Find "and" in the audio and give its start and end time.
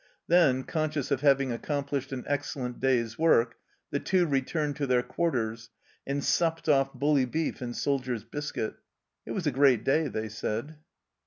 6.07-6.23, 7.61-7.77